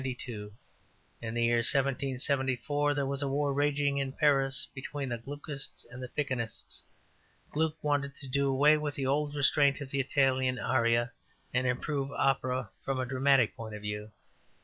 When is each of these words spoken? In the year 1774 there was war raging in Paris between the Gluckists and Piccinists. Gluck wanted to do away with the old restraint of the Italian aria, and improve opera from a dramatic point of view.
In 0.01 1.35
the 1.35 1.43
year 1.43 1.57
1774 1.57 2.95
there 2.95 3.05
was 3.05 3.23
war 3.23 3.53
raging 3.53 3.99
in 3.99 4.13
Paris 4.13 4.67
between 4.73 5.09
the 5.09 5.19
Gluckists 5.19 5.85
and 5.91 6.01
Piccinists. 6.17 6.81
Gluck 7.51 7.75
wanted 7.83 8.15
to 8.15 8.27
do 8.27 8.47
away 8.47 8.77
with 8.77 8.95
the 8.95 9.05
old 9.05 9.35
restraint 9.35 9.79
of 9.79 9.91
the 9.91 9.99
Italian 9.99 10.57
aria, 10.57 11.11
and 11.53 11.67
improve 11.67 12.11
opera 12.13 12.71
from 12.83 12.99
a 12.99 13.05
dramatic 13.05 13.55
point 13.55 13.75
of 13.75 13.83
view. 13.83 14.11